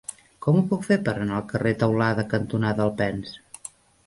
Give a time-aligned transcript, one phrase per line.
[0.45, 3.39] Com ho puc fer per anar al carrer Teulada cantonada Alpens?